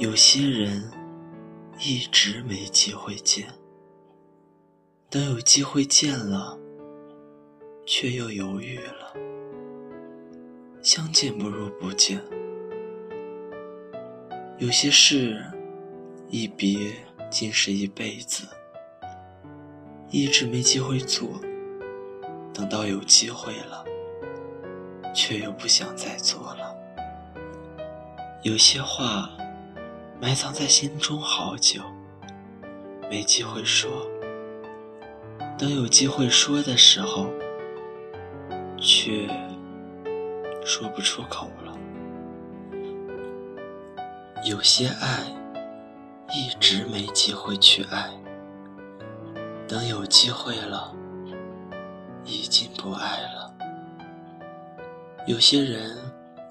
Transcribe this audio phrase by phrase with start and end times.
[0.00, 0.90] 有些人
[1.78, 3.46] 一直没机会见，
[5.10, 6.58] 等有机会见了，
[7.84, 9.12] 却又犹豫了。
[10.80, 12.18] 相见不如不见。
[14.56, 15.44] 有些事
[16.30, 16.94] 一别
[17.30, 18.48] 竟是一辈子，
[20.08, 21.28] 一直没机会做，
[22.54, 23.84] 等到有机会了，
[25.14, 26.74] 却又不想再做了。
[28.42, 29.30] 有些话。
[30.20, 31.80] 埋藏在心中好久，
[33.10, 33.90] 没机会说。
[35.58, 37.26] 等有机会说的时候，
[38.78, 39.26] 却
[40.62, 41.74] 说不出口了。
[44.44, 45.24] 有些爱
[46.34, 48.10] 一直没机会去爱，
[49.66, 50.94] 等有机会了，
[52.26, 53.54] 已经不爱了。
[55.26, 55.96] 有些人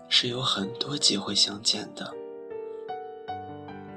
[0.08, 2.19] 是有很多机会相见的。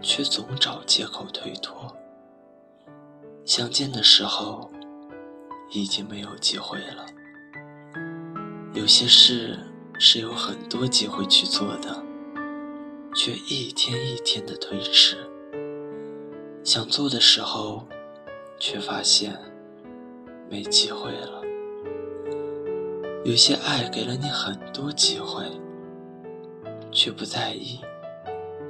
[0.03, 1.95] 却总找借口推脱。
[3.45, 4.71] 相见的时候，
[5.71, 7.07] 已经没有机会了。
[8.75, 9.59] 有些事
[9.99, 12.03] 是有很多机会去做的，
[13.15, 15.19] 却一天一天的推迟。
[16.65, 17.87] 想做的时候，
[18.59, 19.39] 却发现
[20.49, 21.43] 没机会了。
[23.25, 25.45] 有些爱给了你很多机会，
[26.91, 27.81] 却不在意，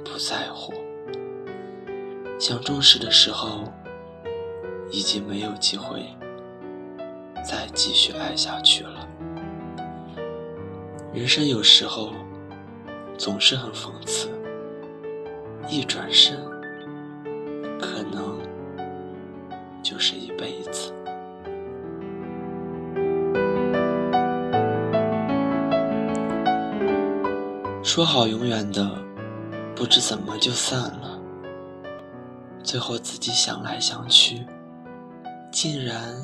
[0.03, 0.73] 不在乎。
[2.39, 3.71] 想重视的时候，
[4.91, 6.05] 已经没有机会
[7.43, 9.07] 再继续爱下去了。
[11.13, 12.11] 人生有时候
[13.17, 14.29] 总是很讽刺，
[15.69, 16.37] 一转身，
[17.79, 18.37] 可能
[19.81, 20.91] 就是一辈子。
[27.83, 28.97] 说好永远的，
[29.75, 31.12] 不知怎么就散了。
[32.63, 34.45] 最后自己想来想去，
[35.51, 36.15] 竟然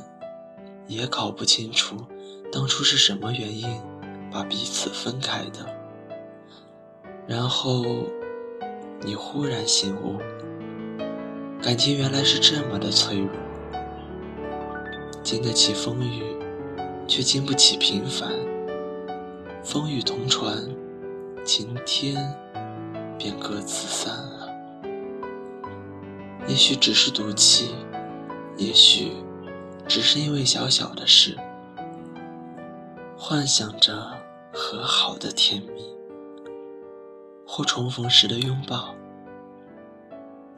[0.88, 1.97] 也搞不清楚
[2.51, 3.67] 当初是什么原因
[4.31, 5.66] 把彼此分开的。
[7.27, 7.85] 然后
[9.01, 10.17] 你忽然醒悟，
[11.61, 13.29] 感情原来是这么的脆弱，
[15.21, 16.23] 经得起风雨，
[17.07, 18.31] 却经不起平凡。
[19.63, 20.57] 风雨同船，
[21.45, 22.16] 晴天
[23.17, 24.38] 便各自散。
[26.50, 27.76] 也许只是赌气，
[28.58, 29.12] 也许
[29.88, 31.38] 只是因为小小的事，
[33.16, 33.96] 幻想着
[34.52, 35.96] 和好的甜蜜，
[37.46, 38.96] 或重逢时的拥抱。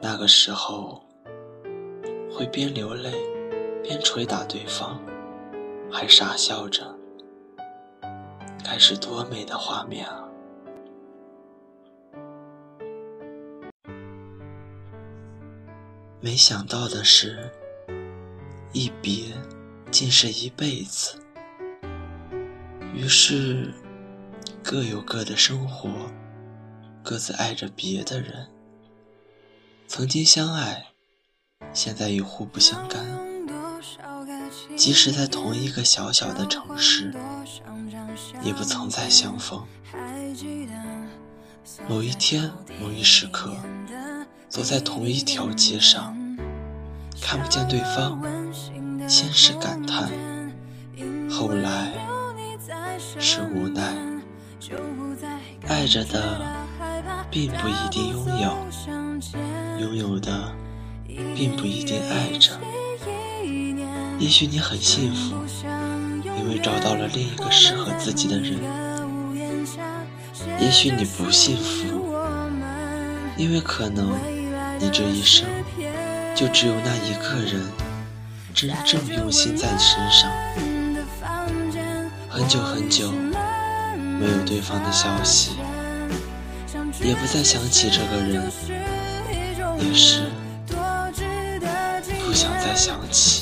[0.00, 1.04] 那个时候，
[2.32, 3.12] 会边流泪
[3.82, 4.98] 边捶打对方，
[5.90, 6.96] 还傻笑着，
[8.64, 10.24] 该是多美的画面啊！
[16.24, 17.50] 没想到的是，
[18.72, 19.34] 一别
[19.90, 21.18] 竟是一辈子。
[22.94, 23.74] 于是，
[24.62, 25.90] 各有各的生活，
[27.02, 28.46] 各自爱着别的人。
[29.88, 30.86] 曾经相爱，
[31.74, 33.04] 现在已互不相干。
[34.76, 37.12] 即使在同一个小小的城市，
[38.44, 39.66] 也不曾再相逢。
[41.88, 42.48] 某一天，
[42.80, 43.56] 某一时刻。
[44.52, 46.14] 走在同一条街上，
[47.22, 48.20] 看不见对方，
[49.08, 50.10] 先是感叹，
[51.30, 51.90] 后来
[53.18, 53.96] 是无奈。
[55.66, 56.38] 爱着的
[57.30, 58.54] 并不一定拥有，
[59.80, 60.52] 拥有的
[61.34, 62.50] 并不一定爱着。
[64.18, 65.34] 也许你很幸福，
[66.38, 68.58] 因为找到了另一个适合自己的人；
[70.60, 72.04] 也许你不幸福，
[73.38, 74.14] 因为可能。
[74.82, 75.46] 你这一生，
[76.34, 77.62] 就只有那一个人
[78.52, 80.28] 真正用心在你身上。
[82.28, 85.52] 很久很久没有对方的消息，
[87.00, 88.50] 也不再想起这个人，
[89.78, 90.24] 也是
[92.26, 93.41] 不想再想起。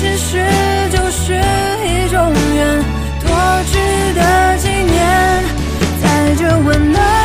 [0.00, 0.38] 其实
[0.90, 2.82] 就是一种缘
[3.20, 3.28] 多
[3.70, 3.78] 值
[4.14, 5.44] 得纪念。
[6.00, 7.19] 在这温暖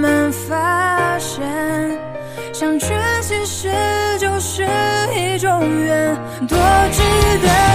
[0.00, 1.46] 慢发现
[2.54, 2.86] 相聚
[3.20, 3.68] 其实
[4.18, 4.66] 就是
[5.14, 6.16] 一种缘
[6.48, 6.56] 多
[6.90, 7.02] 值
[7.42, 7.69] 得